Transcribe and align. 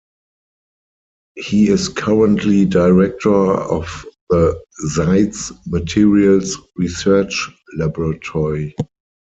He 1.35 1.69
is 1.69 1.87
currently 1.87 2.65
Director 2.65 3.51
of 3.53 4.03
the 4.31 4.59
Seitz 4.71 5.51
Materials 5.67 6.57
Research 6.75 7.51
Laboratory. 7.77 8.73